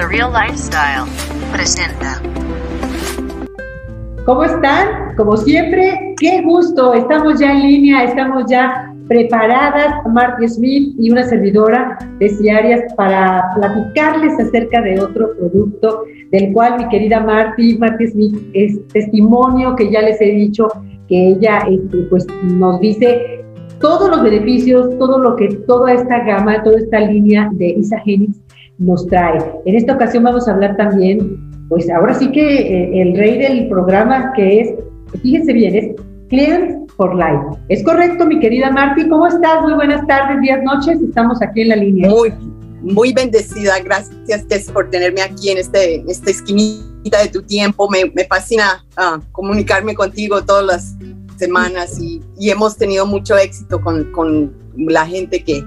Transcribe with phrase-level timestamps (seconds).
[0.00, 1.04] The Real Lifestyle
[1.52, 2.22] presenta.
[4.24, 5.14] ¿Cómo están?
[5.14, 6.94] Como siempre, qué gusto.
[6.94, 13.50] Estamos ya en línea, estamos ya preparadas, Marty Smith y una servidora de Ciarias para
[13.54, 19.90] platicarles acerca de otro producto del cual mi querida Marty, Marty Smith es testimonio que
[19.90, 20.66] ya les he dicho
[21.08, 23.39] que ella este, pues, nos dice
[23.80, 28.38] todos los beneficios, todo lo que toda esta gama, toda esta línea de Isagenix
[28.78, 29.38] nos trae.
[29.64, 33.68] En esta ocasión vamos a hablar también, pues ahora sí que eh, el rey del
[33.68, 34.74] programa que es,
[35.22, 35.88] fíjense bien, es
[36.28, 37.58] Clients for Life.
[37.68, 39.08] ¿Es correcto, mi querida Marti?
[39.08, 39.62] ¿Cómo estás?
[39.62, 41.00] Muy buenas tardes, días, noches.
[41.00, 42.08] Estamos aquí en la línea.
[42.08, 42.32] Muy,
[42.82, 43.80] muy bendecida.
[43.82, 47.88] Gracias, Tess, por tenerme aquí en este, esta esquinita de tu tiempo.
[47.88, 50.96] Me, fascina uh, comunicarme contigo todas las
[51.40, 55.64] semanas y, y hemos tenido mucho éxito con, con la gente que,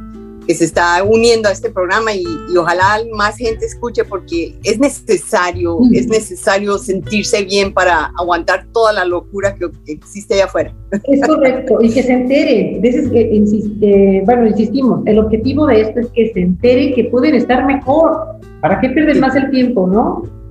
[0.48, 4.80] que se está uniendo a este programa y, y, ojalá más gente escuche porque es
[4.80, 5.96] necesario, mm.
[5.96, 10.74] es necesario sentirse bien para aguantar toda la locura que, existe allá afuera.
[10.92, 16.08] Es correcto, y que se entere, eh, insiste, bueno, insistimos, el objetivo de esto es
[16.08, 19.22] que se entere que pueden estar mejor, ¿para qué pierden sí.
[19.22, 20.43] más el tiempo, no?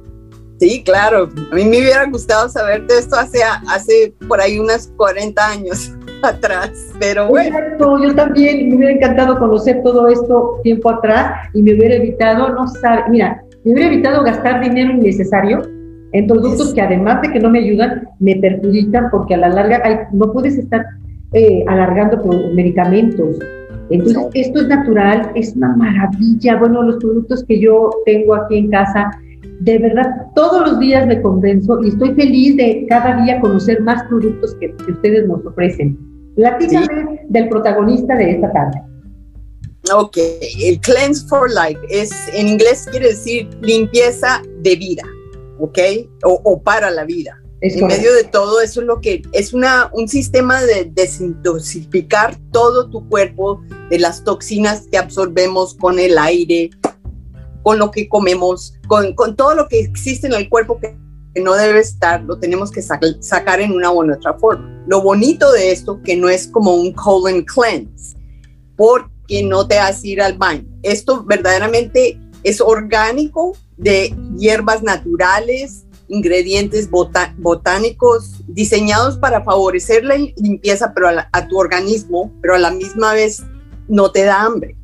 [0.63, 4.93] Sí, claro, a mí me hubiera gustado saber de esto hace, hace por ahí unos
[4.97, 7.59] 40 años atrás, pero bueno.
[7.59, 12.51] Exacto, yo también me hubiera encantado conocer todo esto tiempo atrás y me hubiera evitado,
[12.51, 15.63] no sabe, mira, me hubiera evitado gastar dinero innecesario
[16.13, 16.75] en productos sí.
[16.77, 20.33] que además de que no me ayudan, me perjudican porque a la larga hay, no
[20.33, 20.87] puedes estar
[21.33, 22.23] eh, alargando
[22.55, 23.37] medicamentos.
[23.91, 26.57] Entonces, esto es natural, es una maravilla.
[26.57, 29.11] Bueno, los productos que yo tengo aquí en casa,
[29.65, 34.03] de verdad, todos los días me convenzo y estoy feliz de cada día conocer más
[34.09, 35.97] productos que, que ustedes nos ofrecen.
[36.35, 37.27] Platícame sí.
[37.29, 38.83] del protagonista de esta tarde.
[39.95, 40.17] Ok,
[40.61, 45.03] el Cleanse for Life es, en inglés quiere decir limpieza de vida,
[45.59, 45.79] ok,
[46.25, 47.39] o, o para la vida.
[47.61, 48.03] Es en correcto.
[48.03, 53.09] medio de todo eso es lo que es una, un sistema de desintoxicar todo tu
[53.09, 56.71] cuerpo de las toxinas que absorbemos con el aire,
[57.63, 60.97] con lo que comemos, con, con todo lo que existe en el cuerpo que
[61.35, 64.83] que no debe estar, lo tenemos que sac sacar en una u otra forma.
[64.87, 68.17] Lo bonito de esto que no es como un colon cleanse,
[68.77, 70.65] porque no te hace ir al baño.
[70.83, 80.93] Esto verdaderamente es orgánico de hierbas naturales, ingredientes botá botánicos diseñados para favorecer la limpieza
[80.95, 83.43] pero a, la, a, tu organismo, pero a la misma vez
[83.89, 84.77] no te da hambre.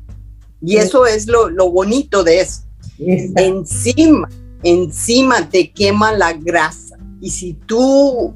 [0.61, 2.41] Y eso es lo, lo bonito de
[2.99, 4.29] Encima,
[4.63, 6.97] encima te quema la grasa.
[7.21, 8.33] Y si tú,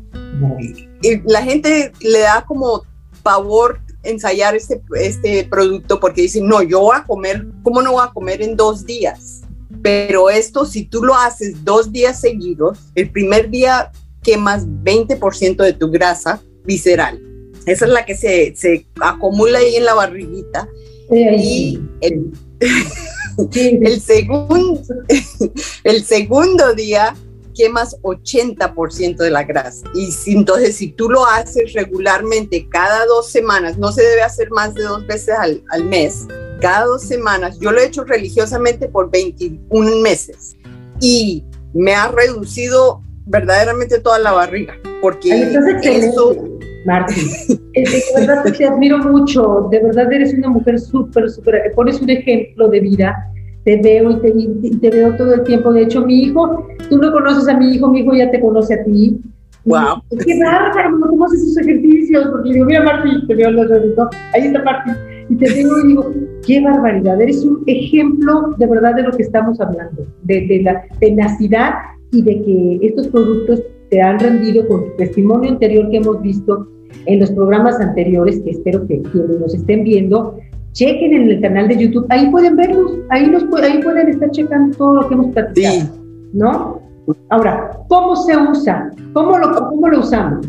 [1.25, 2.83] la gente le da como
[3.21, 8.05] pavor ensayar este, este producto porque dicen, no, yo voy a comer, ¿cómo no voy
[8.05, 9.41] a comer en dos días?
[9.81, 13.91] Pero esto, si tú lo haces dos días seguidos, el primer día
[14.21, 17.21] quemas 20% de tu grasa visceral.
[17.65, 20.67] Esa es la que se, se acumula ahí en la barriguita.
[21.09, 21.25] Sí.
[21.37, 22.31] Y el,
[23.53, 24.81] el, segundo,
[25.83, 27.15] el segundo día
[27.53, 29.85] quemas 80% de la grasa.
[29.93, 34.49] Y si, entonces, si tú lo haces regularmente cada dos semanas, no se debe hacer
[34.51, 36.25] más de dos veces al, al mes,
[36.61, 40.55] cada dos semanas, yo lo he hecho religiosamente por 21 meses
[40.99, 46.52] y me ha reducido verdaderamente toda la barriga, porque eso...
[46.85, 47.25] Martín,
[47.73, 52.67] de verdad te admiro mucho, de verdad eres una mujer súper, súper, pones un ejemplo
[52.67, 53.15] de vida,
[53.63, 56.97] te veo y te, y te, veo todo el tiempo, de hecho mi hijo, tú
[56.97, 59.19] no conoces a mi hijo, mi hijo ya te conoce a ti.
[59.65, 60.03] Wow.
[60.11, 62.27] Y, qué bárbaro, ¿cómo haces esos ejercicios?
[62.29, 64.93] Porque le digo, mira Martín, te veo los dedos, ahí está Martín,
[65.29, 66.13] y te digo y digo,
[66.45, 70.83] qué barbaridad, eres un ejemplo de verdad de lo que estamos hablando, de, de la
[70.99, 71.75] tenacidad
[72.11, 76.67] y de que estos productos te han rendido con tu testimonio anterior que hemos visto
[77.05, 80.35] en los programas anteriores, que espero que quienes nos estén viendo,
[80.71, 84.75] chequen en el canal de YouTube, ahí pueden verlos, ahí, nos, ahí pueden estar checando
[84.75, 85.89] todo lo que hemos platicado, sí.
[86.33, 86.81] ¿no?
[87.29, 88.89] Ahora, ¿cómo se usa?
[89.13, 90.47] ¿Cómo lo, cómo lo usamos?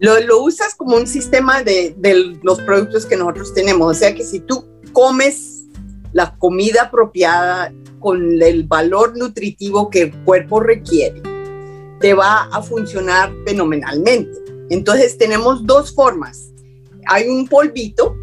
[0.00, 4.12] Lo, lo usas como un sistema de, de los productos que nosotros tenemos, o sea
[4.12, 5.68] que si tú comes
[6.12, 11.35] la comida apropiada con el valor nutritivo que el cuerpo requiere,
[12.00, 14.32] te va a funcionar fenomenalmente.
[14.70, 16.52] Entonces tenemos dos formas.
[17.06, 18.16] Hay un polvito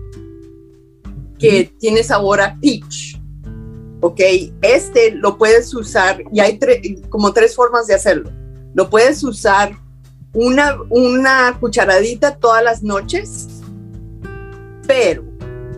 [1.39, 1.77] que mm.
[1.79, 3.19] tiene sabor a peach.
[4.01, 4.19] Ok,
[4.61, 6.59] este lo puedes usar y hay
[7.09, 8.29] como tres formas de hacerlo.
[8.73, 9.77] Lo puedes usar
[10.33, 13.47] una, una cucharadita todas las noches,
[14.87, 15.23] pero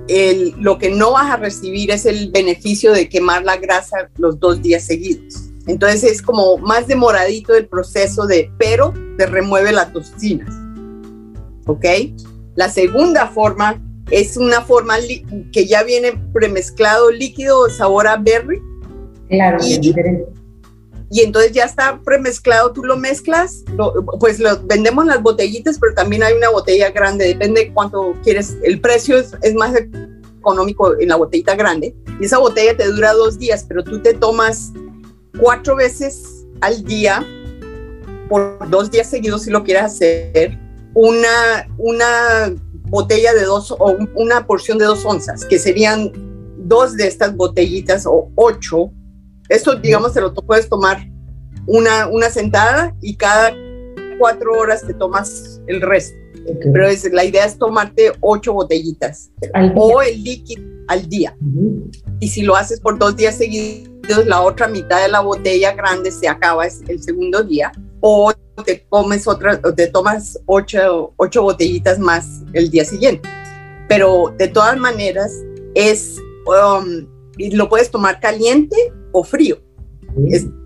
[0.08, 4.40] el, lo que no vas a recibir es el beneficio de quemar la grasa los
[4.40, 5.45] dos días seguidos.
[5.68, 10.54] Entonces es como más demoradito el proceso de, pero te remueve las toxinas.
[11.66, 11.86] ¿Ok?
[12.56, 13.82] La segunda forma
[14.12, 14.98] es una forma
[15.52, 18.62] que ya viene premezclado líquido sabor a berry.
[19.30, 20.26] Claro, y, diferente.
[21.10, 23.64] Y entonces ya está premezclado, tú lo mezclas,
[24.20, 28.58] pues lo, vendemos las botellitas, pero también hay una botella grande, depende de cuánto quieres.
[28.64, 29.74] El precio es, es más
[30.40, 31.96] económico en la botellita grande.
[32.20, 34.72] Y esa botella te dura dos días, pero tú te tomas
[35.40, 37.26] cuatro veces al día,
[38.30, 40.58] por dos días seguidos si lo quieres hacer,
[40.94, 42.54] una, una
[42.88, 46.12] botella de dos o una porción de dos onzas, que serían
[46.58, 48.92] dos de estas botellitas o ocho.
[49.50, 51.08] Esto, digamos, te lo puedes tomar
[51.68, 53.54] una, una sentada y cada
[54.18, 56.18] cuatro horas te tomas el resto.
[56.74, 59.32] Pero es, la idea es tomarte ocho botellitas
[59.76, 61.36] o el líquido al día.
[62.20, 63.90] Y si lo haces por dos días seguidos,
[64.26, 67.72] la otra mitad de la botella grande se acaba el segundo día.
[68.02, 68.32] O
[68.66, 73.28] te comes otra, o te tomas ocho, ocho botellitas más el día siguiente.
[73.88, 75.32] Pero de todas maneras,
[75.74, 76.18] es,
[76.48, 77.06] um,
[77.52, 78.76] lo puedes tomar caliente
[79.12, 79.58] o frío.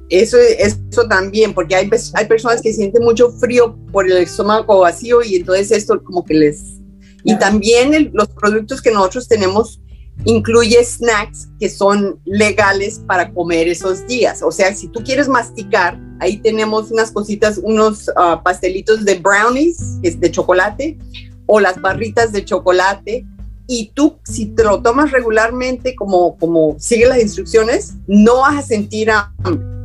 [0.10, 5.22] eso, eso también, porque hay, hay personas que sienten mucho frío por el estómago vacío
[5.24, 6.80] y entonces esto como que les...
[7.24, 9.82] Y también los productos que nosotros tenemos
[10.26, 14.42] incluye snacks que son legales para comer esos días.
[14.44, 19.78] O sea, si tú quieres masticar, ahí tenemos unas cositas, unos ah, pastelitos de brownies,
[20.04, 20.98] es de chocolate,
[21.46, 23.26] o las barritas de chocolate.
[23.68, 28.68] Y tú, si te lo tomas regularmente, como, como sigue las instrucciones, no vas a
[28.68, 29.80] sentir hambre.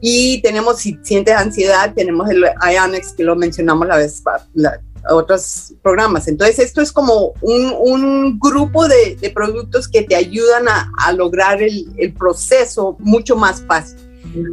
[0.00, 4.22] Y tenemos, si sientes ansiedad, tenemos el Ionex que lo mencionamos la vez,
[4.54, 6.28] la, otros programas.
[6.28, 11.12] Entonces, esto es como un, un grupo de, de, productos que te ayudan a, a
[11.12, 13.98] lograr el, el, proceso mucho más fácil.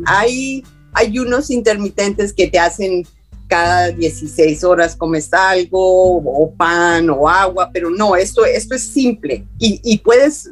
[0.06, 0.64] Hay
[0.94, 3.06] ayunos intermitentes que te hacen
[3.48, 9.46] cada 16 horas comes algo, o pan, o agua, pero no, esto, esto es simple
[9.60, 10.50] y, y puedes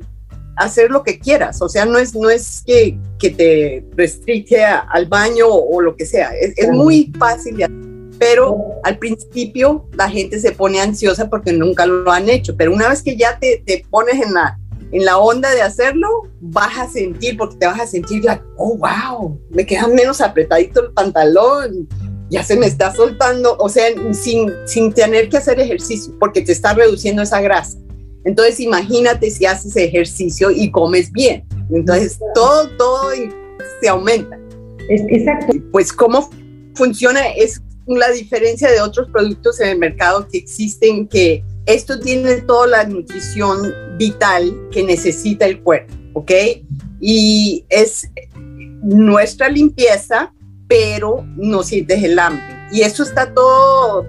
[0.56, 5.08] hacer lo que quieras, o sea, no es, no es que, que te restringe al
[5.08, 7.81] baño o, o, lo que sea, es, es muy fácil de hacer
[8.22, 12.88] pero al principio la gente se pone ansiosa porque nunca lo han hecho, pero una
[12.88, 14.60] vez que ya te, te pones en la,
[14.92, 16.08] en la onda de hacerlo,
[16.40, 20.86] vas a sentir, porque te vas a sentir la, oh, wow, me queda menos apretadito
[20.86, 21.90] el pantalón,
[22.30, 26.52] ya se me está soltando, o sea, sin, sin tener que hacer ejercicio, porque te
[26.52, 27.80] está reduciendo esa grasa.
[28.24, 31.44] Entonces imagínate si haces ejercicio y comes bien.
[31.72, 33.10] Entonces todo, todo
[33.82, 34.38] se aumenta.
[34.90, 35.56] Exacto.
[35.72, 36.30] Pues cómo
[36.76, 42.42] funciona es la diferencia de otros productos en el mercado que existen, que esto tiene
[42.42, 46.32] toda la nutrición vital que necesita el cuerpo, ¿ok?
[47.00, 48.10] Y es
[48.82, 50.34] nuestra limpieza,
[50.68, 52.44] pero no sientes el hambre.
[52.72, 54.06] Y eso está todo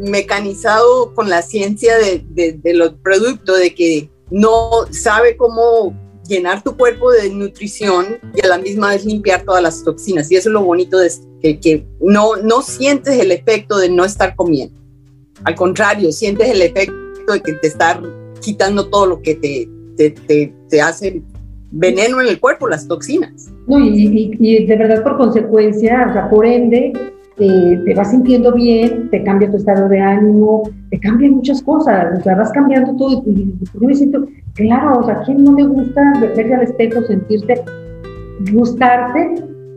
[0.00, 5.94] mecanizado con la ciencia de, los productos, de que no sabe cómo
[6.28, 10.30] llenar tu cuerpo de nutrición y a la misma vez limpiar todas las toxinas.
[10.30, 14.04] Y eso es lo bonito de que, que no, no sientes el efecto de no
[14.04, 14.78] estar comiendo.
[15.44, 16.94] Al contrario, sientes el efecto
[17.32, 18.00] de que te está
[18.40, 21.22] quitando todo lo que te, te, te, te hace
[21.70, 23.50] veneno en el cuerpo, las toxinas.
[23.66, 26.92] No, y, y, y, de verdad por consecuencia, o sea, por ende,
[27.36, 32.22] te vas sintiendo bien, te cambia tu estado de ánimo, te cambian muchas cosas, o
[32.22, 33.22] sea, vas cambiando todo.
[33.26, 37.02] Y, yo me siento, claro, o sea, ¿a quién no le gusta verse al espejo,
[37.02, 37.62] sentirte,
[38.52, 39.34] gustarte?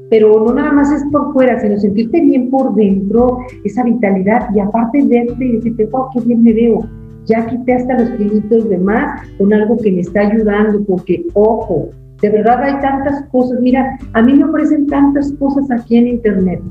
[0.09, 4.59] Pero no nada más es por fuera, sino sentirte bien por dentro, esa vitalidad, y
[4.59, 6.79] aparte verte y decirte, wow, qué bien me veo.
[7.25, 11.89] Ya quité hasta los kilitos de más con algo que me está ayudando, porque, ojo,
[12.21, 13.59] de verdad hay tantas cosas.
[13.61, 16.61] Mira, a mí me ofrecen tantas cosas aquí en Internet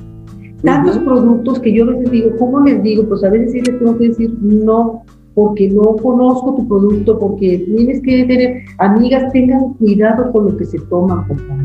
[0.62, 1.04] tantos uh -huh.
[1.04, 3.08] productos que yo a veces digo, ¿cómo les digo?
[3.08, 7.58] Pues a veces sí les tengo que decir no, porque no conozco tu producto, porque
[7.58, 11.64] tienes que tener, amigas, tengan cuidado con lo que se toman, por favor.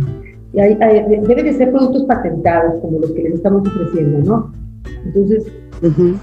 [0.54, 4.54] Y hay, hay, deben de ser productos patentados, como los que les estamos ofreciendo, ¿no?
[5.06, 5.48] Entonces,
[5.82, 6.20] uh -huh.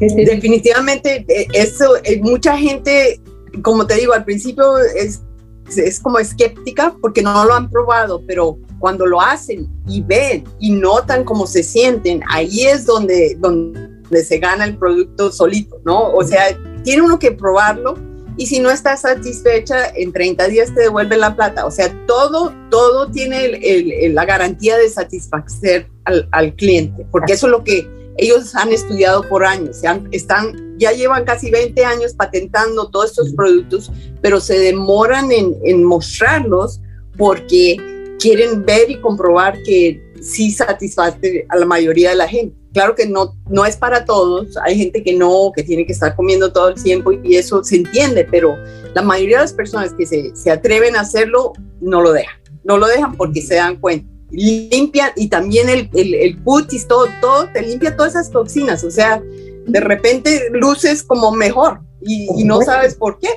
[0.00, 3.20] este, definitivamente, eh, eso, eh, mucha gente,
[3.62, 5.22] como te digo, al principio es,
[5.68, 10.70] es como escéptica porque no lo han probado, pero cuando lo hacen y ven y
[10.70, 16.12] notan cómo se sienten, ahí es donde, donde se gana el producto solito, ¿no?
[16.12, 17.94] O sea, tiene uno que probarlo
[18.38, 21.64] y si no estás satisfecha, en 30 días te devuelven la plata.
[21.64, 27.32] O sea, todo, todo tiene el, el, la garantía de satisfacer al, al, cliente, porque
[27.32, 31.84] eso es lo que ellos han estudiado por años, han, están ya llevan casi 20
[31.84, 33.90] años patentando todos estos productos,
[34.20, 36.80] pero se demoran en, mostrarlos
[37.16, 37.76] porque
[38.18, 42.56] quieren ver y comprobar que sí satisface a la mayoría de la gente.
[42.72, 46.14] Claro que no, no es para todos, hay gente que no, que tiene que estar
[46.14, 48.56] comiendo todo el tiempo y eso se entiende, pero
[48.94, 52.76] la mayoría de las personas que se, se atreven a hacerlo no lo dejan, no
[52.76, 54.06] lo dejan porque se dan cuenta.
[54.30, 58.90] Limpian y también el, el, el putis, todo, todo, te limpia todas esas toxinas, o
[58.90, 59.22] sea,
[59.66, 63.28] de repente luces como mejor y, y no sabes por qué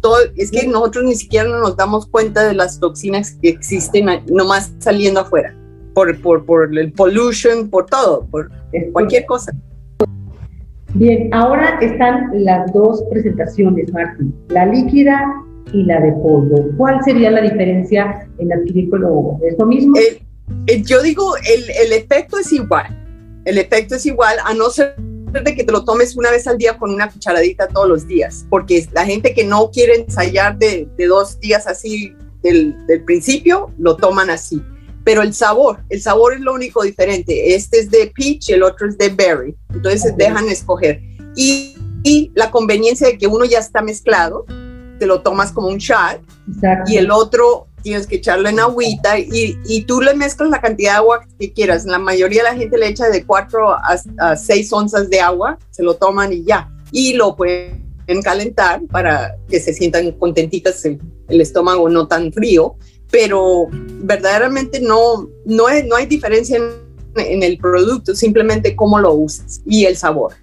[0.00, 4.72] todo, es que nosotros ni siquiera nos damos cuenta de las toxinas que existen nomás
[4.78, 5.54] saliendo afuera,
[5.94, 8.50] por, por, por el pollution, por todo, por
[8.92, 9.52] cualquier cosa.
[10.94, 15.20] Bien, ahora están las dos presentaciones, Martín, la líquida
[15.72, 16.66] y la de polvo.
[16.76, 19.38] ¿Cuál sería la diferencia en adquirir polvo?
[19.42, 19.94] ¿Es lo mismo?
[20.86, 22.86] yo digo, el, el efecto es igual.
[23.44, 24.94] El efecto es igual, a no ser
[25.32, 28.46] de que te lo tomes una vez al día con una cucharadita todos los días,
[28.48, 34.30] porque la gente que no quiere ensayar de, dos días así del, principio, lo toman
[34.30, 34.62] así.
[35.04, 37.54] Pero el sabor, el sabor es lo único diferente.
[37.54, 39.56] Este es de peach el otro es de berry.
[39.72, 41.00] Entonces dejan escoger.
[41.34, 44.44] Y, y, la conveniencia de que uno ya está mezclado,
[44.98, 46.20] te lo tomas como un shot
[46.86, 50.92] y el otro tienes que echarlo en agüita y, y, tú le mezclas la cantidad
[50.92, 51.84] de agua que quieras.
[51.84, 53.70] La mayoría de la gente le echa de 4
[54.18, 56.70] a, 6 onzas de agua, se lo toman y ya.
[56.92, 57.82] Y lo pueden
[58.22, 62.76] calentar para que se sientan contentitas el, estómago no tan frío,
[63.10, 66.72] pero verdaderamente no, no, no hay diferencia en,
[67.16, 70.34] en el producto, simplemente cómo lo usas y el sabor.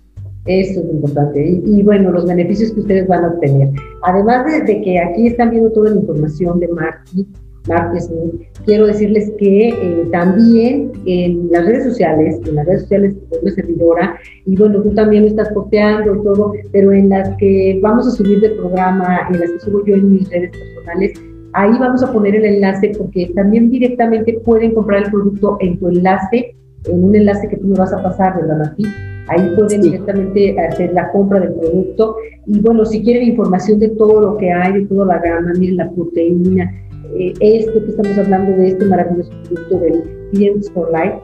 [0.46, 1.62] Eso es importante.
[1.66, 3.70] Y, bueno, los beneficios que ustedes van a obtener.
[4.04, 7.26] Además de, que aquí están viendo toda la información de Marty,
[7.68, 13.16] Marty Smith, quiero decirles que eh, también en las redes sociales, en las redes sociales
[13.16, 17.36] de una servidora, y bueno, tú también lo estás posteando y todo, pero en las
[17.38, 21.14] que vamos a subir del programa, en las que subo yo en mis redes personales,
[21.54, 25.90] ahí vamos a poner el enlace porque también directamente pueden comprar el producto en tu
[25.90, 28.84] enlace, en un enlace que tú me vas a pasar, ¿verdad, Martí?
[29.28, 32.16] Ahí pueden directamente hacer la compra del producto.
[32.46, 35.78] Y bueno, si quieren información de todo lo que hay, de toda la gama, miren
[35.78, 36.72] la proteína,
[37.18, 41.22] eh, este que estamos hablando de este maravilloso producto del Clients for Life,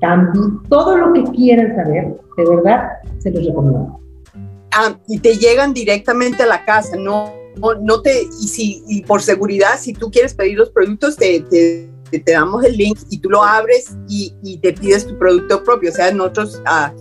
[0.00, 2.88] también todo lo que quieran saber, de verdad,
[3.18, 4.00] se los recomiendo.
[4.72, 7.32] Ah, y te llegan directamente a la casa, no,
[7.80, 11.88] no, te, y, si, y por seguridad, si tú quieres pedir los productos, te, te,
[12.10, 15.90] te damos el link y tú lo abres y, y, te pides tu producto propio.
[15.90, 16.92] O sea, nosotros ah,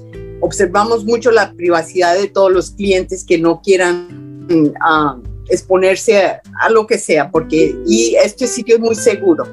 [0.46, 6.86] observamos mucho la privacidad de todos los clientes que no quieran uh, exponerse a, lo
[6.86, 9.46] que sea, porque y este sitio es muy seguro.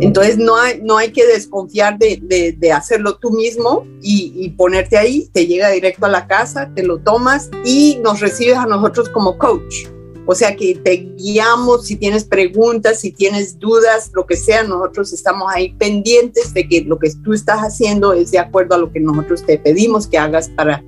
[0.00, 4.96] Entonces no hay, no hay que desconfiar de, de, hacerlo tú mismo y, y, ponerte
[4.96, 9.08] ahí, te llega directo a la casa, te lo tomas y nos recibes a nosotros
[9.08, 9.86] como coach.
[10.26, 15.12] O sea que te guiamos si tienes preguntas, si tienes dudas, lo que sea, nosotros
[15.12, 18.90] estamos ahí pendientes de que lo que tú estás haciendo es de acuerdo a lo
[18.90, 20.82] que nosotros te pedimos que hagas para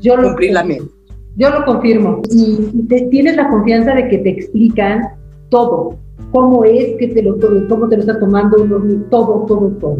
[0.00, 0.84] Yo cumplir la meta.
[1.36, 5.02] Yo lo confirmo y, te, tienes la confianza de que te explican
[5.50, 5.96] todo,
[6.32, 8.56] cómo es que te lo, cómo te lo estás tomando,
[9.08, 9.98] todo, todo, todo.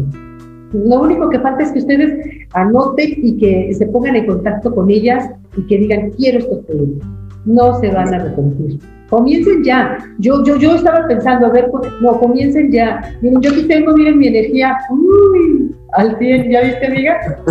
[0.73, 4.89] Lo único que falta es que ustedes anoten y que se pongan en contacto con
[4.89, 8.79] ellas y que digan, quiero estos productos no se van a arrepentir.
[9.09, 9.97] Comiencen ya.
[10.19, 11.69] Yo, yo, yo estaba pensando, a ver,
[12.01, 13.17] no, comiencen ya.
[13.21, 17.43] Miren, yo aquí tengo, miren, mi energía, uy, al 100, ¿ya viste, amiga?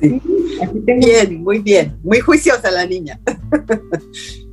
[0.00, 0.20] Sí.
[0.62, 1.06] Aquí tengo.
[1.06, 3.18] Bien, muy bien, muy juiciosa la niña.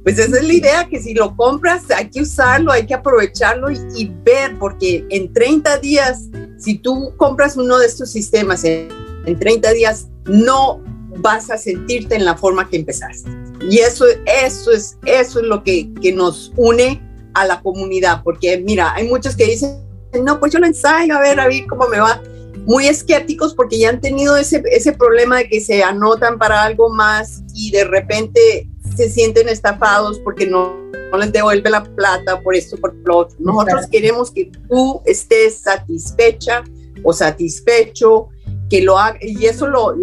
[0.05, 3.71] Pues esa es la idea, que si lo compras hay que usarlo, hay que aprovecharlo
[3.71, 8.87] y, y ver, porque en 30 días, si tú compras uno de estos sistemas en,
[9.25, 10.79] en 30 días, no
[11.17, 13.44] vas a sentirte en la forma que empezaste.
[13.69, 17.01] Y eso, eso, es, eso es lo que, que nos une
[17.33, 19.81] a la comunidad, porque mira, hay muchos que dicen,
[20.23, 22.21] no, pues yo lo ensayo, a ver, a ver cómo me va.
[22.65, 26.89] Muy escépticos porque ya han tenido ese, ese problema de que se anotan para algo
[26.89, 30.73] más y de repente se sienten estafados porque no,
[31.11, 33.35] no les devuelve la plata por esto, por lo otro.
[33.39, 36.63] Nosotros queremos que tú estés satisfecha
[37.03, 38.29] o satisfecho
[38.69, 39.95] que lo haga, y eso lo,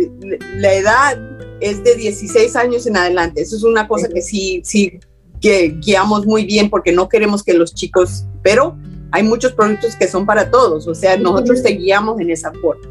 [0.56, 1.18] la edad
[1.62, 3.40] es de 16 años en adelante.
[3.40, 4.98] Eso es una cosa que sí, sí,
[5.40, 8.76] que guiamos muy bien porque no queremos que los chicos, pero
[9.12, 12.82] hay muchos productos que son para todos, o sea, nosotros te guiamos en esa forma.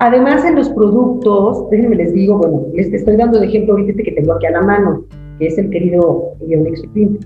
[0.00, 4.02] Además, en los productos, déjenme les digo, bueno, les estoy dando de ejemplo ahorita este
[4.02, 5.04] que tengo aquí a la mano,
[5.38, 7.18] que es el querido Ionix Supreme.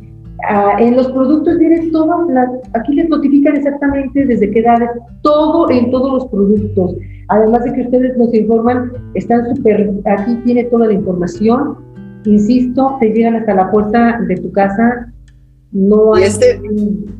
[0.48, 4.90] Ah, en los productos vienen todas las, aquí les notifican exactamente desde qué edades,
[5.22, 6.96] todo en todos los productos.
[7.28, 11.86] Además de que ustedes nos informan, están súper, aquí tiene toda la información
[12.26, 15.12] insisto, te llegan hasta la puerta de tu casa.
[15.72, 16.60] No hay este,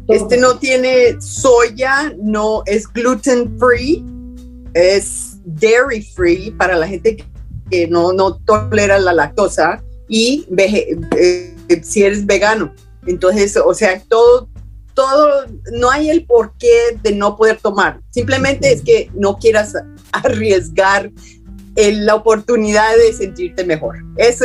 [0.08, 4.04] este no tiene soya, no es gluten free,
[4.75, 7.25] es dairy free para la gente
[7.70, 11.46] que no, no tolera la lactosa y eh,
[11.82, 12.72] si eres vegano.
[13.06, 14.48] Entonces, o sea, todo,
[14.94, 18.00] todo, no hay el porqué de no poder tomar.
[18.10, 19.75] Simplemente es que no quieras
[20.25, 21.11] arriesgar
[21.76, 23.96] la oportunidad de sentirte mejor.
[24.16, 24.44] Eso,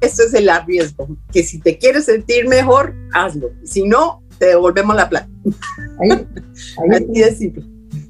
[0.00, 3.50] eso es el arriesgo, que si te quieres sentir mejor, hazlo.
[3.64, 5.28] Si no, te devolvemos la plata.
[6.00, 6.10] Ahí,
[6.90, 7.64] Así de simple.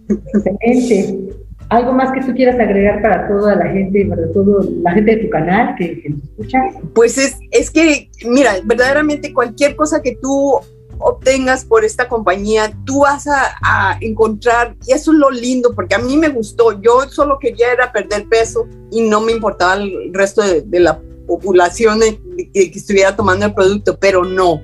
[0.08, 1.34] Excelente.
[1.68, 5.22] ¿Algo más que tú quieras agregar para toda la gente, para toda la gente de
[5.24, 6.58] tu canal que, que nos escucha?
[6.94, 10.58] Pues es, es que, mira, verdaderamente cualquier cosa que tú
[11.00, 15.98] obtengas por esta compañía, tú vas a, encontrar, y eso es lo lindo, porque a
[15.98, 20.42] mí me gustó, yo solo quería era perder peso y no me importaba el resto
[20.42, 24.60] de, la población que, estuviera tomando el producto, pero no,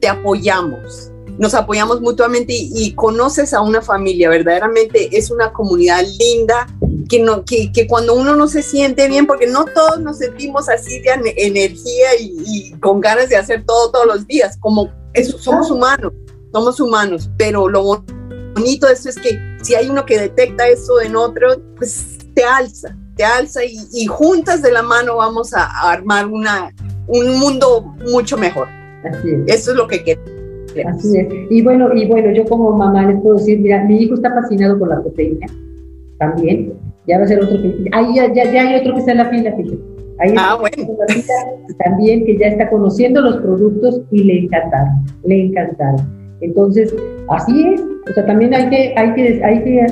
[0.00, 1.10] te apoyamos.
[1.38, 6.66] Nos apoyamos mutuamente y, conoces a una familia, verdaderamente es una comunidad linda,
[7.08, 10.68] que, no, que, que, cuando uno no se siente bien, porque no todos nos sentimos
[10.68, 15.70] así de energía y, con ganas de hacer todo todos los días, como eso, somos
[15.70, 16.12] humanos,
[16.52, 18.02] somos humanos, pero lo
[18.54, 22.44] bonito de esto es que si hay uno que detecta eso en otro, pues te
[22.44, 26.72] alza, te alza y, juntas de la mano vamos a, armar una,
[27.06, 28.68] un mundo mucho mejor.
[29.46, 30.30] Eso es lo que queremos.
[30.86, 31.26] Así es.
[31.50, 34.78] Y bueno, y bueno, yo como mamá les puedo decir, mira, mi hijo está fascinado
[34.78, 35.46] con la proteína,
[36.18, 36.74] también.
[37.06, 39.18] Ya va a ser otro que, ahí ya, ya, ya hay otro que está en
[39.18, 39.97] la fila, fíjate.
[40.20, 40.96] Ahí ah, bueno.
[41.84, 46.18] también que ya está conociendo los productos y le encantaron, le encantaron.
[46.40, 46.94] Entonces,
[47.28, 47.80] así es.
[47.80, 49.86] O sea, también hay que, hay que, hay que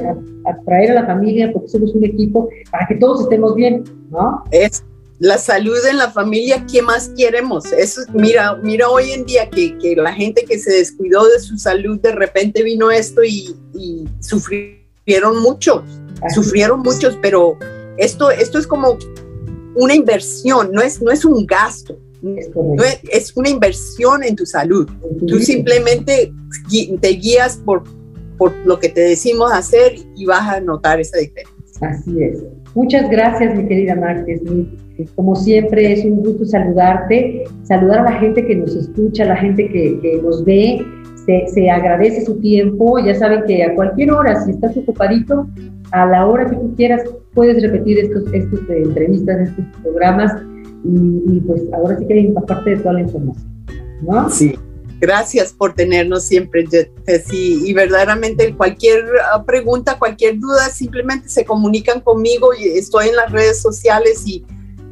[0.45, 4.42] atraer a la familia porque somos un equipo para que todos estemos bien, ¿no?
[4.50, 4.85] Es
[5.18, 7.73] la salud en la familia, ¿qué más queremos?
[7.73, 11.56] Eso, mira, mira hoy en día que, que la gente que se descuidó de su
[11.56, 13.56] salud, de repente vino esto y,
[14.21, 15.82] sufrieron muchos,
[16.34, 17.56] sufrieron muchos, pero
[17.97, 18.99] esto, esto es como
[19.76, 21.99] una inversión, no es, no es un gasto.
[23.12, 24.89] Es, una inversión en tu salud.
[25.28, 26.32] Tú simplemente
[27.00, 27.84] te guías por,
[28.36, 31.54] por lo que te decimos hacer y vas a notar esa diferencia.
[31.80, 32.43] Así es.
[32.76, 34.43] Muchas gracias, mi querida Márquez.
[35.15, 39.36] Como siempre, es un gusto saludarte, saludar a la gente que nos escucha, a la
[39.36, 40.84] gente que, nos ve.
[41.25, 42.99] Se, agradece su tiempo.
[42.99, 45.49] Ya saben que a cualquier hora, si estás ocupadito,
[45.93, 50.34] a la hora que tú quieras, puedes repetir estos, estos eh, entrevistas, estos programas.
[50.84, 53.47] Y, pues ahora sí que empaparte de toda la información.
[54.02, 54.28] ¿no?
[54.28, 54.54] Sí.
[55.00, 56.65] Gracias por tenernos siempre,
[57.30, 63.17] Y, y verdaderamente cualquier ah, pregunta, cualquier duda, simplemente se comunican conmigo y estoy en
[63.17, 64.45] las redes sociales y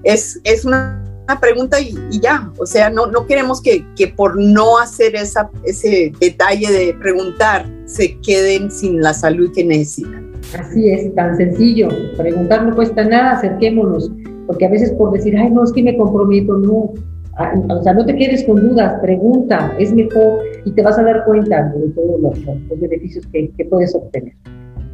[0.03, 1.01] es, es una,
[1.41, 2.53] pregunta y, ya.
[2.59, 7.67] O sea, no, no queremos que, que, por no hacer esa, ese detalle de preguntar
[7.87, 10.33] se queden sin la salud que necesitan.
[10.59, 11.89] Así es, tan sencillo.
[12.17, 14.11] Preguntar no cuesta nada, acerquémonos.
[14.47, 16.93] Porque a veces por decir, ay, no, es que me comprometo, no.
[17.37, 21.03] Ah, o sea, no te quedes con dudas, pregunta, es mejor y te vas a
[21.03, 24.35] dar cuenta de todos los, los beneficios que, que puedes obtener.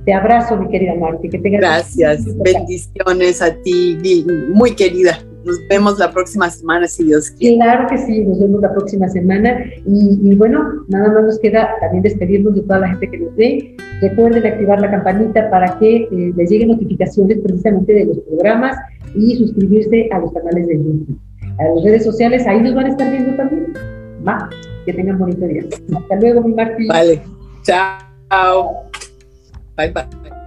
[0.04, 1.28] Te abrazo, mi querida Marti.
[1.28, 2.24] Que tengas Gracias.
[2.38, 5.18] Bendiciones a ti, muy querida.
[5.44, 7.56] Nos vemos la próxima semana, si Dios quiere.
[7.56, 9.64] Claro que sí, nos vemos la próxima semana.
[9.86, 13.76] Y, bueno, nada más nos queda también despedirnos de toda la gente que nos ve.
[14.00, 18.76] Recuerden activar la campanita para que eh, les lleguen notificaciones precisamente de los programas
[19.14, 21.18] y suscribirse a los canales de YouTube.
[21.60, 23.74] A las redes sociales, ahí nos van a estar viendo también.
[24.26, 24.48] Va,
[24.86, 25.62] que tengan bonito día.
[25.94, 26.86] Hasta luego, mi Marti.
[26.86, 27.22] Vale,
[27.62, 28.84] chao.
[29.76, 30.39] Bye bye.